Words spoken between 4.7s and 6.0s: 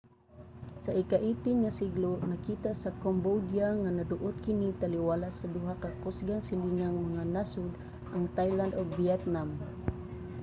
taliwala sa duha ka